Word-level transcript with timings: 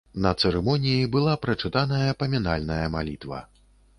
На 0.25 0.29
цырымоніі 0.41 1.09
была 1.15 1.33
прачытаная 1.43 2.17
памінальная 2.23 2.83
малітва. 2.95 3.45